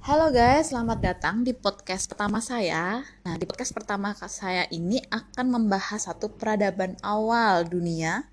Halo 0.00 0.32
guys, 0.32 0.72
selamat 0.72 0.98
datang 1.04 1.44
di 1.44 1.52
podcast 1.52 2.08
pertama 2.08 2.40
saya. 2.40 3.04
Nah, 3.20 3.36
di 3.36 3.44
podcast 3.44 3.76
pertama 3.76 4.16
saya 4.16 4.64
ini 4.72 4.96
akan 4.96 5.60
membahas 5.60 6.08
satu 6.08 6.32
peradaban 6.32 6.96
awal 7.04 7.68
dunia 7.68 8.24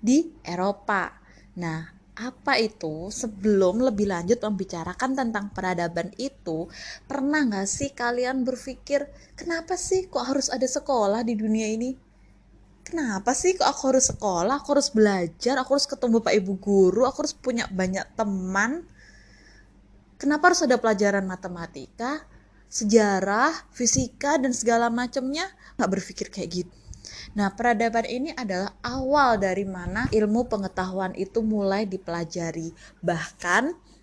di 0.00 0.32
Eropa. 0.40 1.12
Nah, 1.60 1.92
apa 2.16 2.56
itu? 2.56 3.12
Sebelum 3.12 3.84
lebih 3.84 4.08
lanjut 4.08 4.40
membicarakan 4.40 5.12
tentang 5.12 5.52
peradaban 5.52 6.08
itu, 6.16 6.72
pernah 7.04 7.44
nggak 7.52 7.68
sih 7.68 7.92
kalian 7.92 8.40
berpikir, 8.40 9.04
kenapa 9.36 9.76
sih 9.76 10.08
kok 10.08 10.24
harus 10.24 10.48
ada 10.48 10.64
sekolah 10.64 11.20
di 11.20 11.36
dunia 11.36 11.68
ini? 11.68 11.92
Kenapa 12.80 13.36
sih 13.36 13.52
kok 13.60 13.68
aku 13.68 13.92
harus 13.92 14.08
sekolah, 14.08 14.56
aku 14.56 14.72
harus 14.72 14.88
belajar, 14.88 15.60
aku 15.60 15.76
harus 15.76 15.84
ketemu 15.84 16.24
Pak 16.24 16.32
Ibu 16.32 16.52
Guru, 16.56 17.04
aku 17.04 17.28
harus 17.28 17.36
punya 17.36 17.68
banyak 17.68 18.08
teman? 18.16 18.88
Kenapa 20.14 20.50
harus 20.50 20.62
ada 20.62 20.78
pelajaran 20.78 21.26
matematika, 21.26 22.22
sejarah, 22.70 23.50
fisika, 23.74 24.38
dan 24.38 24.54
segala 24.54 24.88
macamnya? 24.90 25.46
Nggak 25.78 25.90
berpikir 25.90 26.26
kayak 26.30 26.50
gitu. 26.50 26.74
Nah, 27.34 27.52
peradaban 27.52 28.06
ini 28.06 28.30
adalah 28.32 28.78
awal 28.80 29.36
dari 29.42 29.66
mana 29.66 30.06
ilmu 30.08 30.46
pengetahuan 30.46 31.12
itu 31.18 31.42
mulai 31.42 31.84
dipelajari. 31.84 32.72
Bahkan 33.02 33.93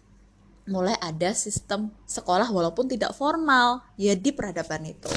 mulai 0.70 0.94
ada 1.02 1.34
sistem 1.34 1.90
sekolah 2.06 2.50
walaupun 2.54 2.86
tidak 2.86 3.18
formal 3.18 3.82
ya 3.98 4.14
di 4.14 4.30
peradaban 4.30 4.86
itu. 4.86 5.10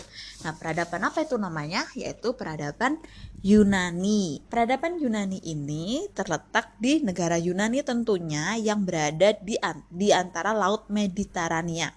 Nah, 0.45 0.57
peradaban 0.57 1.05
apa 1.05 1.25
itu 1.25 1.37
namanya? 1.37 1.85
Yaitu 1.93 2.33
peradaban 2.33 3.01
Yunani. 3.45 4.41
Peradaban 4.49 4.97
Yunani 4.97 5.41
ini 5.45 6.09
terletak 6.17 6.77
di 6.81 7.05
negara 7.05 7.37
Yunani 7.37 7.85
tentunya 7.85 8.57
yang 8.57 8.89
berada 8.89 9.37
di 9.41 9.61
di 9.93 10.09
antara 10.13 10.57
Laut 10.57 10.89
Mediterania. 10.89 11.93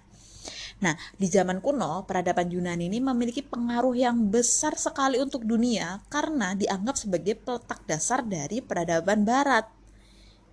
Nah, 0.78 0.94
di 1.18 1.26
zaman 1.26 1.58
kuno, 1.58 2.06
peradaban 2.06 2.54
Yunani 2.54 2.86
ini 2.86 3.02
memiliki 3.02 3.42
pengaruh 3.42 3.98
yang 3.98 4.30
besar 4.30 4.78
sekali 4.78 5.18
untuk 5.18 5.42
dunia 5.42 5.98
karena 6.06 6.54
dianggap 6.54 6.94
sebagai 6.94 7.34
peletak 7.34 7.82
dasar 7.90 8.22
dari 8.22 8.62
peradaban 8.62 9.26
barat 9.26 9.77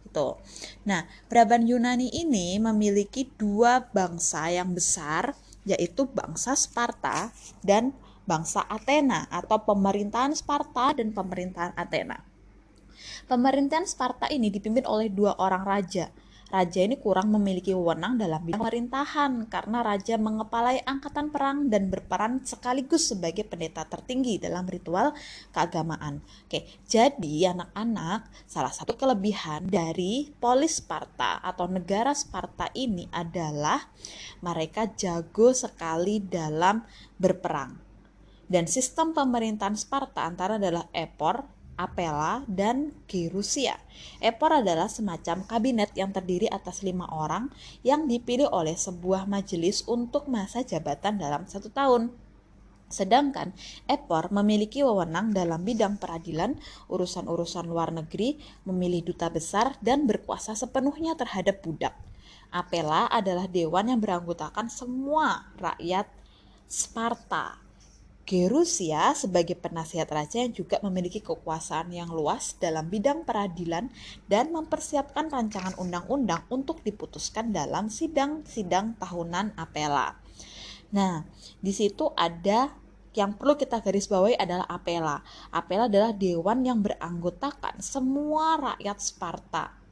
gitu. 0.05 0.37
Nah, 0.85 1.09
peradaban 1.27 1.65
Yunani 1.65 2.13
ini 2.13 2.61
memiliki 2.61 3.27
dua 3.35 3.89
bangsa 3.91 4.47
yang 4.53 4.71
besar, 4.71 5.33
yaitu 5.65 6.05
bangsa 6.05 6.53
Sparta 6.53 7.33
dan 7.65 7.91
bangsa 8.29 8.63
Athena 8.69 9.25
atau 9.33 9.59
pemerintahan 9.65 10.37
Sparta 10.37 10.93
dan 10.93 11.11
pemerintahan 11.11 11.73
Athena. 11.73 12.21
Pemerintahan 13.25 13.89
Sparta 13.89 14.29
ini 14.29 14.53
dipimpin 14.53 14.85
oleh 14.85 15.09
dua 15.09 15.33
orang 15.41 15.65
raja, 15.65 16.13
raja 16.55 16.79
ini 16.87 16.95
kurang 16.95 17.35
memiliki 17.35 17.75
wewenang 17.75 18.15
dalam 18.15 18.39
bidang 18.47 18.63
pemerintahan 18.63 19.51
karena 19.51 19.83
raja 19.83 20.15
mengepalai 20.15 20.79
angkatan 20.87 21.27
perang 21.27 21.67
dan 21.67 21.91
berperan 21.91 22.39
sekaligus 22.47 23.11
sebagai 23.11 23.43
pendeta 23.43 23.83
tertinggi 23.83 24.39
dalam 24.39 24.63
ritual 24.63 25.11
keagamaan. 25.51 26.23
Oke, 26.47 26.63
jadi 26.87 27.51
anak-anak, 27.51 28.31
salah 28.47 28.71
satu 28.71 28.95
kelebihan 28.95 29.67
dari 29.67 30.31
polis 30.39 30.79
Sparta 30.79 31.43
atau 31.43 31.67
negara 31.67 32.15
Sparta 32.15 32.71
ini 32.71 33.03
adalah 33.11 33.91
mereka 34.39 34.87
jago 34.95 35.51
sekali 35.51 36.23
dalam 36.23 36.87
berperang. 37.19 37.83
Dan 38.45 38.69
sistem 38.69 39.11
pemerintahan 39.11 39.73
Sparta 39.73 40.23
antara 40.23 40.61
adalah 40.61 40.85
Epor, 40.93 41.54
Apela, 41.75 42.47
dan 42.47 42.95
Gerusia. 43.07 43.75
Epor 44.23 44.63
adalah 44.63 44.87
semacam 44.87 45.43
kabinet 45.43 45.91
yang 45.95 46.15
terdiri 46.15 46.47
atas 46.47 46.83
lima 46.87 47.03
orang 47.11 47.51
yang 47.83 48.07
dipilih 48.07 48.47
oleh 48.47 48.79
sebuah 48.79 49.27
majelis 49.27 49.83
untuk 49.87 50.31
masa 50.31 50.63
jabatan 50.63 51.19
dalam 51.19 51.43
satu 51.47 51.67
tahun. 51.67 52.15
Sedangkan 52.87 53.51
Epor 53.91 54.31
memiliki 54.31 54.85
wewenang 54.87 55.35
dalam 55.35 55.67
bidang 55.67 55.99
peradilan, 55.99 56.55
urusan-urusan 56.87 57.67
luar 57.67 57.91
negeri, 57.91 58.39
memilih 58.63 59.11
duta 59.11 59.27
besar, 59.27 59.75
dan 59.83 60.07
berkuasa 60.07 60.55
sepenuhnya 60.55 61.19
terhadap 61.19 61.59
budak. 61.59 61.91
Apela 62.55 63.11
adalah 63.11 63.51
dewan 63.51 63.91
yang 63.91 63.99
beranggotakan 63.99 64.71
semua 64.71 65.51
rakyat 65.59 66.07
Sparta 66.71 67.64
Gerusia 68.25 69.13
sebagai 69.13 69.53
penasihat 69.53 70.09
raja 70.09 70.41
yang 70.41 70.49
juga 70.49 70.81
memiliki 70.81 71.21
kekuasaan 71.21 71.93
yang 71.93 72.09
luas 72.09 72.57
dalam 72.57 72.89
bidang 72.89 73.21
peradilan 73.21 73.93
dan 74.25 74.49
mempersiapkan 74.49 75.29
rancangan 75.29 75.77
undang-undang 75.77 76.41
untuk 76.49 76.81
diputuskan 76.81 77.53
dalam 77.53 77.85
sidang-sidang 77.85 78.97
tahunan 78.97 79.53
apela. 79.53 80.17
Nah, 80.89 81.21
di 81.61 81.69
situ 81.69 82.09
ada 82.17 82.73
yang 83.13 83.37
perlu 83.37 83.61
kita 83.61 83.77
garis 83.85 84.09
bawahi 84.09 84.33
adalah 84.41 84.65
apela. 84.73 85.21
Apela 85.53 85.85
adalah 85.85 86.09
dewan 86.09 86.65
yang 86.65 86.81
beranggotakan 86.81 87.77
semua 87.77 88.57
rakyat 88.57 88.97
Sparta 89.05 89.84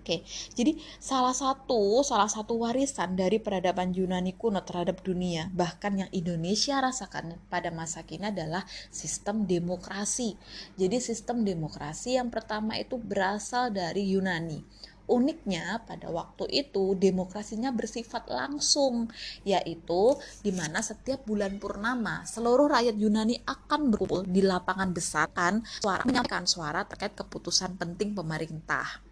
Oke, 0.00 0.24
jadi 0.56 0.80
salah 0.96 1.36
satu 1.36 2.00
salah 2.00 2.24
satu 2.24 2.56
warisan 2.64 3.20
dari 3.20 3.36
peradaban 3.36 3.92
Yunani 3.92 4.32
kuno 4.32 4.64
terhadap 4.64 5.04
dunia, 5.04 5.52
bahkan 5.52 5.92
yang 5.92 6.08
Indonesia 6.08 6.80
rasakan 6.80 7.36
pada 7.52 7.68
masa 7.68 8.08
kini 8.08 8.32
adalah 8.32 8.64
sistem 8.88 9.44
demokrasi. 9.44 10.40
Jadi 10.80 11.04
sistem 11.04 11.44
demokrasi 11.44 12.16
yang 12.16 12.32
pertama 12.32 12.80
itu 12.80 12.96
berasal 12.96 13.76
dari 13.76 14.08
Yunani. 14.16 14.64
Uniknya 15.04 15.84
pada 15.84 16.08
waktu 16.08 16.48
itu 16.48 16.96
demokrasinya 16.96 17.68
bersifat 17.68 18.24
langsung, 18.32 19.12
yaitu 19.44 20.16
di 20.40 20.48
mana 20.48 20.80
setiap 20.80 21.28
bulan 21.28 21.60
purnama 21.60 22.24
seluruh 22.24 22.72
rakyat 22.72 22.96
Yunani 22.96 23.36
akan 23.44 23.92
berkumpul 23.92 24.24
di 24.24 24.40
lapangan 24.40 24.96
besar 24.96 25.28
kan 25.28 25.60
suara 25.84 26.08
menyampaikan 26.08 26.48
suara 26.48 26.88
terkait 26.88 27.12
keputusan 27.12 27.76
penting 27.76 28.16
pemerintah 28.16 29.09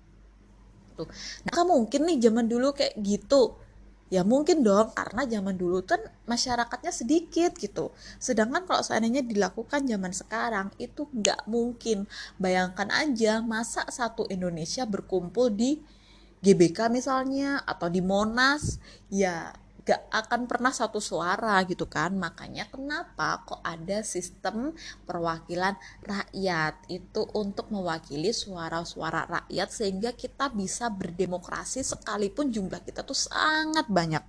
gitu. 0.98 1.06
Nah, 1.46 1.62
mungkin 1.62 2.10
nih 2.10 2.18
zaman 2.18 2.50
dulu 2.50 2.74
kayak 2.74 2.98
gitu. 2.98 3.54
Ya 4.08 4.24
mungkin 4.24 4.64
dong 4.64 4.88
karena 4.96 5.28
zaman 5.28 5.60
dulu 5.60 5.84
kan 5.84 6.00
masyarakatnya 6.24 6.88
sedikit 6.88 7.52
gitu. 7.60 7.92
Sedangkan 8.16 8.64
kalau 8.64 8.80
seandainya 8.80 9.20
dilakukan 9.20 9.84
zaman 9.84 10.16
sekarang 10.16 10.72
itu 10.80 11.04
nggak 11.12 11.44
mungkin. 11.44 12.08
Bayangkan 12.40 12.88
aja 12.88 13.44
masa 13.44 13.84
satu 13.92 14.24
Indonesia 14.32 14.88
berkumpul 14.88 15.52
di 15.52 15.76
GBK 16.40 16.88
misalnya 16.88 17.60
atau 17.68 17.92
di 17.92 18.00
Monas 18.00 18.80
ya 19.12 19.52
gak 19.88 20.04
akan 20.12 20.44
pernah 20.44 20.68
satu 20.68 21.00
suara 21.00 21.56
gitu 21.64 21.88
kan. 21.88 22.12
Makanya 22.12 22.68
kenapa 22.68 23.40
kok 23.48 23.64
ada 23.64 24.04
sistem 24.04 24.76
perwakilan 25.08 25.80
rakyat? 26.04 26.84
Itu 26.92 27.24
untuk 27.32 27.72
mewakili 27.72 28.36
suara-suara 28.36 29.24
rakyat 29.24 29.68
sehingga 29.72 30.12
kita 30.12 30.52
bisa 30.52 30.92
berdemokrasi 30.92 31.80
sekalipun 31.80 32.52
jumlah 32.52 32.84
kita 32.84 33.00
tuh 33.00 33.16
sangat 33.16 33.88
banyak. 33.88 34.20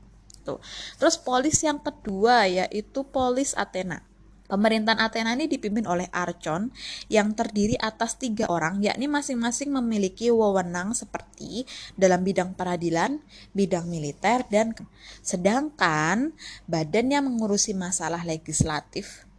Tuh. 0.48 0.64
Terus 0.96 1.20
polis 1.20 1.60
yang 1.60 1.84
kedua 1.84 2.48
yaitu 2.48 3.04
polis 3.04 3.52
Athena 3.52 4.09
Pemerintahan 4.50 4.98
Athena 4.98 5.38
ini 5.38 5.46
dipimpin 5.46 5.86
oleh 5.86 6.10
Archon 6.10 6.74
yang 7.06 7.38
terdiri 7.38 7.78
atas 7.78 8.18
tiga 8.18 8.50
orang, 8.50 8.82
yakni 8.82 9.06
masing-masing 9.06 9.70
memiliki 9.70 10.34
wewenang 10.34 10.98
seperti 10.98 11.70
dalam 11.94 12.26
bidang 12.26 12.58
peradilan, 12.58 13.22
bidang 13.54 13.86
militer, 13.86 14.50
dan 14.50 14.74
sedangkan 15.22 16.34
badan 16.66 17.14
yang 17.14 17.30
mengurusi 17.30 17.78
masalah 17.78 18.26
legislatif 18.26 19.30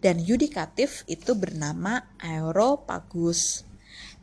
dan 0.00 0.16
yudikatif 0.16 1.04
itu 1.12 1.36
bernama 1.36 2.08
Aeropagus. 2.16 3.68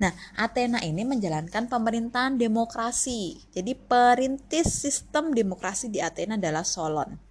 Nah, 0.02 0.10
Athena 0.34 0.82
ini 0.82 1.06
menjalankan 1.06 1.70
pemerintahan 1.70 2.42
demokrasi. 2.42 3.38
Jadi 3.54 3.78
perintis 3.78 4.74
sistem 4.74 5.38
demokrasi 5.38 5.94
di 5.94 6.02
Athena 6.02 6.42
adalah 6.42 6.66
Solon. 6.66 7.31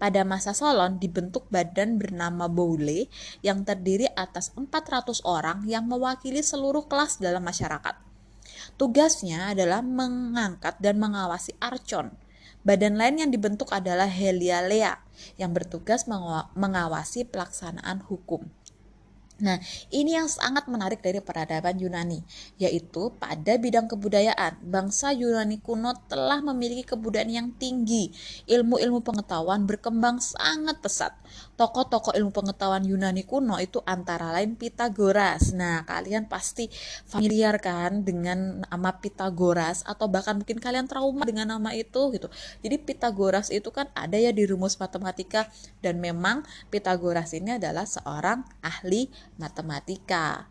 Pada 0.00 0.24
masa 0.24 0.56
Solon 0.56 0.96
dibentuk 0.96 1.44
badan 1.52 2.00
bernama 2.00 2.48
Boule 2.48 3.12
yang 3.44 3.62
terdiri 3.62 4.08
atas 4.16 4.52
400 4.56 5.20
orang 5.26 5.68
yang 5.68 5.84
mewakili 5.84 6.40
seluruh 6.40 6.88
kelas 6.88 7.20
dalam 7.20 7.44
masyarakat. 7.44 7.96
Tugasnya 8.80 9.52
adalah 9.52 9.84
mengangkat 9.84 10.80
dan 10.80 10.96
mengawasi 10.96 11.52
Archon. 11.60 12.16
Badan 12.66 12.98
lain 12.98 13.22
yang 13.22 13.30
dibentuk 13.30 13.70
adalah 13.70 14.10
Helialea 14.10 14.98
yang 15.38 15.54
bertugas 15.54 16.10
mengawasi 16.58 17.22
pelaksanaan 17.28 18.02
hukum. 18.10 18.50
Nah, 19.36 19.60
ini 19.92 20.16
yang 20.16 20.32
sangat 20.32 20.64
menarik 20.64 21.04
dari 21.04 21.20
peradaban 21.20 21.76
Yunani, 21.76 22.24
yaitu 22.56 23.12
pada 23.20 23.60
bidang 23.60 23.84
kebudayaan. 23.84 24.64
Bangsa 24.64 25.12
Yunani 25.12 25.60
kuno 25.60 25.92
telah 26.08 26.40
memiliki 26.40 26.96
kebudayaan 26.96 27.28
yang 27.28 27.48
tinggi. 27.60 28.08
Ilmu-ilmu 28.48 29.04
pengetahuan 29.04 29.68
berkembang 29.68 30.24
sangat 30.24 30.80
pesat. 30.80 31.12
Tokoh-tokoh 31.56 32.12
ilmu 32.12 32.30
pengetahuan 32.32 32.84
Yunani 32.84 33.24
kuno 33.24 33.56
itu 33.56 33.80
antara 33.88 34.30
lain 34.30 34.54
Pitagoras. 34.54 35.56
Nah, 35.56 35.88
kalian 35.88 36.28
pasti 36.28 36.68
familiar 37.08 37.56
kan 37.58 38.04
dengan 38.04 38.62
nama 38.68 39.00
Pitagoras 39.00 39.82
atau 39.88 40.06
bahkan 40.06 40.36
mungkin 40.36 40.60
kalian 40.60 40.84
trauma 40.86 41.24
dengan 41.24 41.56
nama 41.56 41.72
itu 41.72 42.12
gitu. 42.12 42.28
Jadi 42.60 42.76
Pitagoras 42.76 43.48
itu 43.48 43.72
kan 43.72 43.88
ada 43.96 44.20
ya 44.20 44.30
di 44.30 44.44
rumus 44.44 44.76
matematika 44.76 45.48
dan 45.80 45.98
memang 45.98 46.44
Pitagoras 46.68 47.32
ini 47.32 47.56
adalah 47.56 47.88
seorang 47.88 48.44
ahli 48.60 49.08
matematika. 49.40 50.46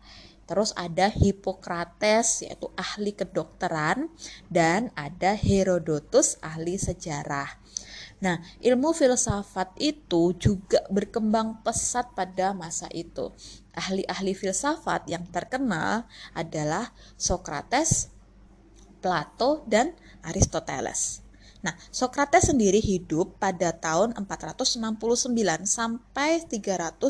Terus 0.46 0.70
ada 0.78 1.10
Hippocrates 1.10 2.46
yaitu 2.46 2.70
ahli 2.78 3.10
kedokteran 3.10 4.06
dan 4.46 4.94
ada 4.94 5.34
Herodotus 5.34 6.38
ahli 6.38 6.78
sejarah. 6.78 7.65
Nah, 8.26 8.42
ilmu 8.58 8.90
filsafat 8.90 9.78
itu 9.78 10.34
juga 10.34 10.82
berkembang 10.90 11.62
pesat 11.62 12.10
pada 12.18 12.50
masa 12.50 12.90
itu. 12.90 13.30
Ahli-ahli 13.70 14.34
filsafat 14.34 15.06
yang 15.06 15.30
terkenal 15.30 16.10
adalah 16.34 16.90
Socrates, 17.14 18.10
Plato, 18.98 19.62
dan 19.70 19.94
Aristoteles. 20.26 21.22
Nah, 21.66 21.74
Socrates 21.90 22.46
sendiri 22.46 22.78
hidup 22.78 23.42
pada 23.42 23.74
tahun 23.74 24.14
469 24.14 24.86
sampai 25.66 26.46
388 26.46 27.02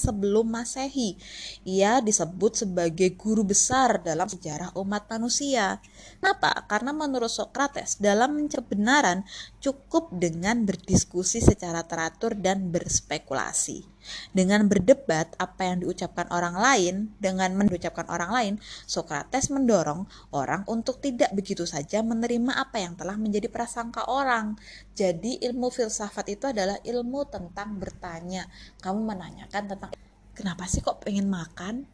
sebelum 0.00 0.48
Masehi. 0.48 1.20
Ia 1.68 2.00
disebut 2.00 2.64
sebagai 2.64 3.12
guru 3.20 3.44
besar 3.44 4.00
dalam 4.00 4.24
sejarah 4.24 4.72
umat 4.72 5.04
manusia. 5.12 5.84
Kenapa? 6.16 6.64
Karena 6.64 6.96
menurut 6.96 7.28
Socrates, 7.28 8.00
dalam 8.00 8.40
kebenaran 8.48 9.28
cukup 9.60 10.16
dengan 10.16 10.64
berdiskusi 10.64 11.44
secara 11.44 11.84
teratur 11.84 12.32
dan 12.40 12.72
berspekulasi. 12.72 13.84
Dengan 14.32 14.66
berdebat 14.66 15.34
apa 15.36 15.68
yang 15.68 15.84
diucapkan 15.84 16.26
orang 16.32 16.56
lain, 16.56 16.94
dengan 17.20 17.52
mengucapkan 17.56 18.08
orang 18.08 18.30
lain, 18.30 18.54
Socrates 18.88 19.52
mendorong 19.52 20.08
orang 20.32 20.64
untuk 20.66 20.98
tidak 20.98 21.30
begitu 21.36 21.64
saja 21.68 22.00
menerima 22.00 22.56
apa 22.56 22.80
yang 22.80 22.96
telah 22.96 23.14
menjadi 23.20 23.46
prasangka 23.52 24.08
orang. 24.08 24.56
Jadi 24.96 25.40
ilmu 25.44 25.70
filsafat 25.70 26.32
itu 26.32 26.50
adalah 26.50 26.76
ilmu 26.82 27.28
tentang 27.28 27.76
bertanya. 27.76 28.48
Kamu 28.80 29.00
menanyakan 29.04 29.62
tentang 29.76 29.90
kenapa 30.32 30.64
sih 30.66 30.80
kok 30.80 31.02
pengen 31.04 31.28
makan? 31.28 31.84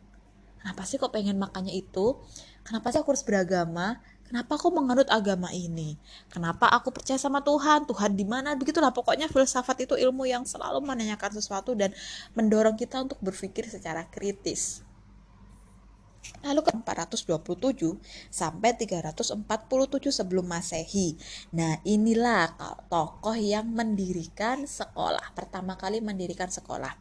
Kenapa 0.67 0.83
sih 0.83 0.99
kok 0.99 1.15
pengen 1.15 1.39
makannya 1.39 1.79
itu? 1.79 2.19
Kenapa 2.67 2.91
sih 2.91 2.99
aku 2.99 3.15
harus 3.15 3.23
beragama? 3.23 4.03
Kenapa 4.27 4.59
aku 4.59 4.75
menganut 4.75 5.07
agama 5.11 5.51
ini? 5.51 5.99
Kenapa 6.31 6.71
aku 6.71 6.95
percaya 6.95 7.19
sama 7.19 7.43
Tuhan? 7.43 7.87
Tuhan 7.87 8.15
di 8.15 8.27
mana? 8.27 8.55
Begitulah 8.55 8.91
pokoknya 8.95 9.31
filsafat 9.31 9.87
itu 9.87 9.95
ilmu 9.99 10.27
yang 10.27 10.43
selalu 10.43 10.83
menanyakan 10.83 11.35
sesuatu 11.35 11.75
dan 11.79 11.95
mendorong 12.35 12.75
kita 12.75 13.03
untuk 13.03 13.19
berpikir 13.23 13.67
secara 13.67 14.07
kritis. 14.11 14.86
Lalu 16.47 16.61
ke 16.63 16.71
427 16.75 17.99
sampai 18.31 18.75
347 18.79 19.43
sebelum 20.15 20.47
Masehi. 20.47 21.19
Nah, 21.55 21.79
inilah 21.83 22.55
tokoh 22.87 23.35
yang 23.35 23.67
mendirikan 23.67 24.65
sekolah. 24.65 25.35
Pertama 25.35 25.75
kali 25.75 25.99
mendirikan 25.99 26.47
sekolah. 26.47 26.95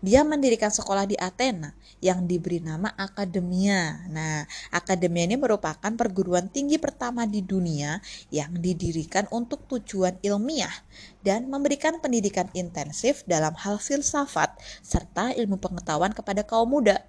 Dia 0.00 0.24
mendirikan 0.24 0.72
sekolah 0.72 1.04
di 1.06 1.14
Athena 1.20 1.76
yang 2.00 2.24
diberi 2.24 2.58
nama 2.58 2.90
Akademia. 2.96 4.08
Nah, 4.08 4.48
Akademia 4.72 5.28
ini 5.28 5.36
merupakan 5.36 5.92
perguruan 5.92 6.48
tinggi 6.48 6.80
pertama 6.80 7.28
di 7.28 7.44
dunia 7.44 8.00
yang 8.32 8.56
didirikan 8.56 9.28
untuk 9.30 9.68
tujuan 9.68 10.16
ilmiah 10.24 10.72
dan 11.20 11.46
memberikan 11.52 12.00
pendidikan 12.00 12.48
intensif 12.56 13.22
dalam 13.28 13.52
hal 13.60 13.76
filsafat 13.76 14.56
serta 14.80 15.36
ilmu 15.36 15.60
pengetahuan 15.60 16.16
kepada 16.16 16.42
kaum 16.42 16.72
muda. 16.72 17.04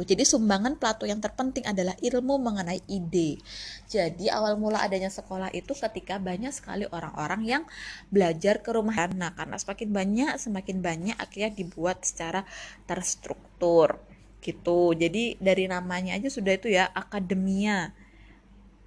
Jadi 0.00 0.24
sumbangan 0.24 0.80
Plato 0.80 1.04
yang 1.04 1.20
terpenting 1.20 1.68
adalah 1.68 1.92
ilmu 2.00 2.40
mengenai 2.40 2.80
ide. 2.88 3.36
Jadi 3.84 4.32
awal 4.32 4.56
mula 4.56 4.80
adanya 4.80 5.12
sekolah 5.12 5.52
itu 5.52 5.76
ketika 5.76 6.16
banyak 6.16 6.48
sekali 6.48 6.88
orang-orang 6.88 7.44
yang 7.44 7.62
belajar 8.08 8.64
ke 8.64 8.72
rumah. 8.72 8.96
Nah, 9.12 9.36
karena 9.36 9.60
semakin 9.60 9.88
banyak, 9.92 10.32
semakin 10.40 10.78
banyak 10.80 11.16
akhirnya 11.20 11.52
dibuat 11.52 12.08
secara 12.08 12.48
terstruktur 12.88 14.00
gitu. 14.40 14.96
Jadi 14.96 15.36
dari 15.38 15.68
namanya 15.68 16.16
aja 16.16 16.32
sudah 16.32 16.56
itu 16.56 16.72
ya 16.72 16.88
akademia. 16.90 17.92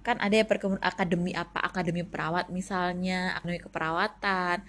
Kan 0.06 0.22
ada 0.22 0.38
ya 0.38 0.46
perkebunan 0.46 0.82
akademi 0.82 1.34
apa? 1.34 1.58
Akademi 1.62 2.06
perawat 2.06 2.46
misalnya, 2.50 3.34
akademi 3.34 3.58
keperawatan, 3.58 4.62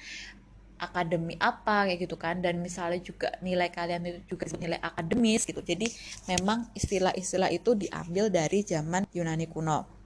akademi 0.78 1.36
apa 1.42 1.90
kayak 1.90 2.08
gitu 2.08 2.16
kan 2.18 2.40
dan 2.40 2.62
misalnya 2.62 3.02
juga 3.02 3.34
nilai 3.42 3.70
kalian 3.70 4.06
itu 4.08 4.38
juga 4.38 4.50
nilai 4.58 4.80
akademis 4.82 5.44
gitu 5.46 5.62
jadi 5.62 5.90
memang 6.30 6.70
istilah-istilah 6.74 7.50
itu 7.54 7.76
diambil 7.76 8.30
dari 8.30 8.64
zaman 8.64 9.06
Yunani 9.14 9.50
kuno 9.50 9.98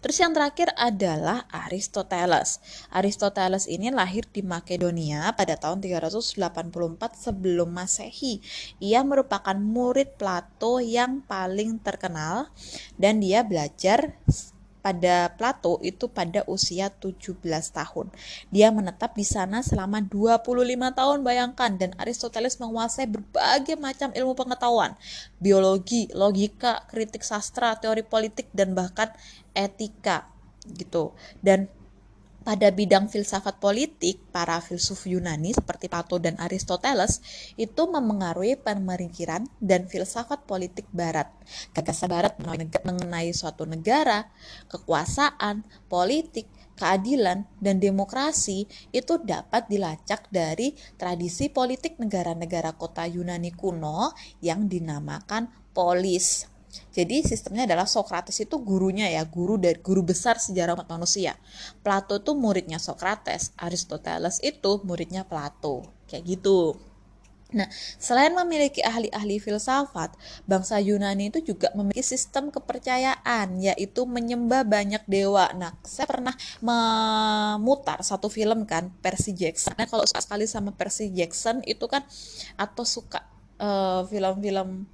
Terus 0.00 0.16
yang 0.16 0.32
terakhir 0.32 0.72
adalah 0.76 1.44
Aristoteles. 1.52 2.64
Aristoteles 2.88 3.68
ini 3.68 3.92
lahir 3.92 4.24
di 4.32 4.40
Makedonia 4.40 5.36
pada 5.36 5.56
tahun 5.60 5.84
384 5.84 6.32
sebelum 7.12 7.68
Masehi. 7.68 8.40
Ia 8.80 9.04
merupakan 9.04 9.56
murid 9.56 10.16
Plato 10.16 10.80
yang 10.80 11.20
paling 11.28 11.76
terkenal 11.84 12.48
dan 12.96 13.20
dia 13.20 13.44
belajar 13.44 14.16
pada 14.80 15.32
Plato 15.36 15.80
itu 15.80 16.08
pada 16.08 16.44
usia 16.48 16.92
17 16.92 17.40
tahun. 17.72 18.12
Dia 18.52 18.68
menetap 18.68 19.16
di 19.16 19.24
sana 19.24 19.64
selama 19.64 20.04
25 20.04 20.44
tahun 20.92 21.18
bayangkan 21.24 21.70
dan 21.80 21.90
Aristoteles 21.96 22.60
menguasai 22.60 23.08
berbagai 23.08 23.76
macam 23.80 24.12
ilmu 24.12 24.36
pengetahuan, 24.36 24.96
biologi, 25.40 26.08
logika, 26.12 26.84
kritik 26.88 27.24
sastra, 27.24 27.76
teori 27.78 28.02
politik 28.02 28.52
dan 28.52 28.76
bahkan 28.76 29.12
etika 29.56 30.28
gitu. 30.76 31.16
Dan 31.40 31.79
pada 32.40 32.72
bidang 32.72 33.12
filsafat 33.12 33.60
politik, 33.60 34.24
para 34.32 34.56
filsuf 34.64 35.04
Yunani 35.04 35.52
seperti 35.52 35.92
Plato 35.92 36.16
dan 36.16 36.40
Aristoteles 36.40 37.20
itu 37.60 37.82
memengaruhi 37.84 38.56
pemikiran 38.56 39.44
dan 39.60 39.84
filsafat 39.84 40.48
politik 40.48 40.88
barat. 40.90 41.28
Gagasan 41.76 42.08
barat 42.08 42.34
mengenai 42.84 43.30
suatu 43.36 43.68
negara, 43.68 44.32
kekuasaan, 44.72 45.62
politik, 45.92 46.48
keadilan, 46.80 47.44
dan 47.60 47.76
demokrasi 47.76 48.64
itu 48.88 49.20
dapat 49.20 49.68
dilacak 49.68 50.32
dari 50.32 50.72
tradisi 50.96 51.52
politik 51.52 52.00
negara-negara 52.00 52.72
kota 52.80 53.04
Yunani 53.04 53.52
kuno 53.52 54.16
yang 54.40 54.64
dinamakan 54.64 55.52
polis 55.76 56.48
jadi 56.90 57.22
sistemnya 57.22 57.66
adalah 57.66 57.86
Socrates 57.86 58.38
itu 58.42 58.58
gurunya 58.62 59.06
ya, 59.10 59.22
guru 59.26 59.58
dari 59.58 59.78
guru 59.78 60.02
besar 60.02 60.38
sejarah 60.38 60.74
umat 60.74 60.90
manusia. 60.90 61.38
Plato 61.82 62.18
itu 62.18 62.34
muridnya 62.34 62.78
Socrates, 62.82 63.54
Aristoteles 63.58 64.42
itu 64.42 64.82
muridnya 64.82 65.22
Plato. 65.26 65.86
Kayak 66.10 66.38
gitu. 66.38 66.78
Nah, 67.50 67.66
selain 67.98 68.30
memiliki 68.30 68.78
ahli-ahli 68.78 69.42
filsafat, 69.42 70.14
bangsa 70.46 70.78
Yunani 70.78 71.34
itu 71.34 71.42
juga 71.42 71.74
memiliki 71.74 72.06
sistem 72.06 72.46
kepercayaan, 72.54 73.58
yaitu 73.58 74.06
menyembah 74.06 74.62
banyak 74.62 75.02
dewa. 75.10 75.50
Nah, 75.58 75.74
saya 75.82 76.06
pernah 76.06 76.34
memutar 76.62 77.98
satu 78.06 78.30
film 78.30 78.66
kan, 78.70 78.94
Percy 79.02 79.34
Jackson. 79.34 79.74
Nah, 79.74 79.90
kalau 79.90 80.06
suka 80.06 80.22
sekali 80.22 80.46
sama 80.46 80.70
Percy 80.70 81.10
Jackson 81.10 81.58
itu 81.66 81.90
kan, 81.90 82.06
atau 82.54 82.86
suka 82.86 83.26
uh, 83.58 84.06
film-film 84.06 84.86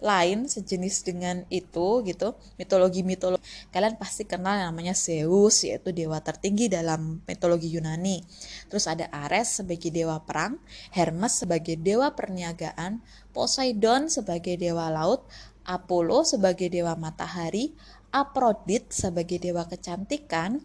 lain 0.00 0.44
sejenis 0.44 1.08
dengan 1.08 1.42
itu 1.48 2.04
gitu 2.04 2.36
mitologi 2.60 3.00
mitologi 3.00 3.40
kalian 3.72 3.96
pasti 3.96 4.28
kenal 4.28 4.60
yang 4.60 4.72
namanya 4.72 4.92
Zeus 4.92 5.64
yaitu 5.64 5.92
dewa 5.92 6.20
tertinggi 6.20 6.68
dalam 6.68 7.24
mitologi 7.24 7.72
Yunani. 7.72 8.20
Terus 8.68 8.84
ada 8.86 9.08
Ares 9.08 9.62
sebagai 9.62 9.88
dewa 9.88 10.20
perang 10.24 10.60
Hermes 10.92 11.40
sebagai 11.40 11.80
dewa 11.80 12.12
perniagaan 12.12 13.00
Poseidon 13.32 14.12
sebagai 14.12 14.60
dewa 14.60 14.92
laut 14.92 15.24
Apollo 15.66 16.36
sebagai 16.36 16.70
dewa 16.70 16.94
matahari 16.94 17.74
Aphrodite 18.14 18.94
sebagai 18.94 19.42
dewa 19.42 19.66
kecantikan 19.66 20.62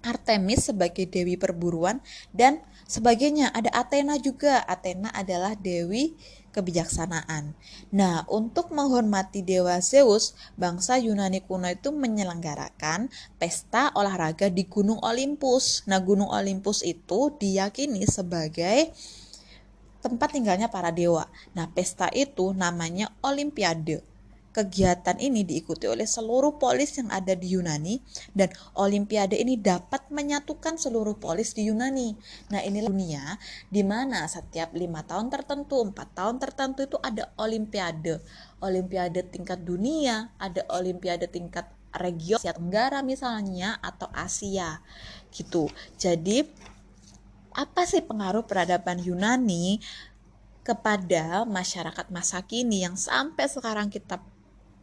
Artemis 0.00 0.72
sebagai 0.72 1.04
dewi 1.04 1.36
perburuan 1.36 2.00
dan 2.32 2.64
sebagainya 2.88 3.52
ada 3.52 3.68
Athena 3.76 4.16
juga 4.16 4.64
Athena 4.64 5.12
adalah 5.12 5.52
dewi 5.52 6.16
kebijaksanaan. 6.50 7.54
Nah, 7.94 8.26
untuk 8.26 8.74
menghormati 8.74 9.46
dewa 9.46 9.78
Zeus, 9.78 10.34
bangsa 10.58 10.98
Yunani 10.98 11.46
kuno 11.46 11.70
itu 11.70 11.94
menyelenggarakan 11.94 13.06
pesta 13.38 13.94
olahraga 13.94 14.50
di 14.50 14.66
Gunung 14.66 14.98
Olympus. 15.00 15.86
Nah, 15.86 16.02
Gunung 16.02 16.28
Olympus 16.28 16.82
itu 16.82 17.30
diyakini 17.38 18.02
sebagai 18.04 18.90
tempat 20.02 20.34
tinggalnya 20.34 20.66
para 20.66 20.90
dewa. 20.90 21.30
Nah, 21.54 21.70
pesta 21.70 22.10
itu 22.10 22.50
namanya 22.50 23.14
Olimpiade. 23.22 24.09
Kegiatan 24.50 25.14
ini 25.22 25.46
diikuti 25.46 25.86
oleh 25.86 26.06
seluruh 26.06 26.58
polis 26.58 26.98
yang 26.98 27.06
ada 27.14 27.38
di 27.38 27.54
Yunani 27.54 28.02
dan 28.34 28.50
olimpiade 28.74 29.38
ini 29.38 29.54
dapat 29.54 30.10
menyatukan 30.10 30.74
seluruh 30.74 31.14
polis 31.18 31.54
di 31.54 31.70
Yunani. 31.70 32.18
Nah 32.50 32.60
inilah 32.62 32.90
dunia 32.90 33.38
di 33.70 33.86
mana 33.86 34.26
setiap 34.26 34.74
lima 34.74 35.06
tahun 35.06 35.30
tertentu, 35.30 35.86
empat 35.86 36.08
tahun 36.18 36.42
tertentu 36.42 36.82
itu 36.82 36.98
ada 36.98 37.30
olimpiade. 37.38 38.18
Olimpiade 38.58 39.22
tingkat 39.30 39.62
dunia, 39.62 40.34
ada 40.36 40.66
olimpiade 40.74 41.30
tingkat 41.30 41.70
region 41.94 42.38
Asia 42.38 42.54
Tenggara 42.54 43.02
misalnya 43.02 43.78
atau 43.82 44.06
Asia 44.14 44.82
gitu. 45.34 45.70
Jadi 45.98 46.46
apa 47.50 47.82
sih 47.82 48.02
pengaruh 48.02 48.46
peradaban 48.46 49.02
Yunani 49.02 49.82
kepada 50.62 51.42
masyarakat 51.48 52.12
masa 52.14 52.46
kini 52.46 52.86
yang 52.86 52.94
sampai 52.94 53.50
sekarang 53.50 53.90
kita 53.90 54.22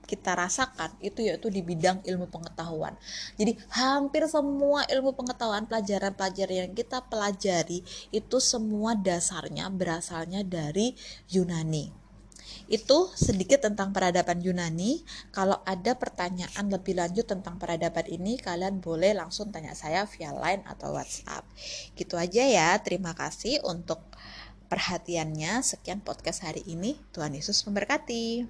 kita 0.07 0.39
rasakan 0.39 0.95
itu 1.03 1.27
yaitu 1.27 1.51
di 1.51 1.59
bidang 1.59 1.99
ilmu 2.07 2.31
pengetahuan. 2.31 2.95
Jadi 3.35 3.59
hampir 3.75 4.23
semua 4.31 4.87
ilmu 4.87 5.11
pengetahuan 5.13 5.67
pelajaran-pelajaran 5.67 6.71
yang 6.71 6.73
kita 6.73 7.03
pelajari 7.05 7.83
itu 8.15 8.37
semua 8.39 8.95
dasarnya 8.95 9.67
berasalnya 9.67 10.41
dari 10.47 10.95
Yunani. 11.27 12.07
Itu 12.67 13.11
sedikit 13.15 13.63
tentang 13.63 13.95
peradaban 13.95 14.43
Yunani. 14.43 15.03
Kalau 15.31 15.59
ada 15.63 15.95
pertanyaan 15.95 16.67
lebih 16.67 16.99
lanjut 16.99 17.23
tentang 17.23 17.55
peradaban 17.55 18.03
ini, 18.07 18.35
kalian 18.35 18.83
boleh 18.83 19.15
langsung 19.15 19.51
tanya 19.51 19.71
saya 19.71 20.03
via 20.03 20.35
line 20.35 20.63
atau 20.67 20.91
WhatsApp. 20.95 21.47
Gitu 21.95 22.19
aja 22.19 22.43
ya. 22.43 22.75
Terima 22.83 23.15
kasih 23.15 23.63
untuk 23.63 24.03
perhatiannya. 24.67 25.63
Sekian 25.63 26.03
podcast 26.03 26.43
hari 26.43 26.63
ini. 26.67 26.99
Tuhan 27.15 27.35
Yesus 27.35 27.63
memberkati. 27.63 28.43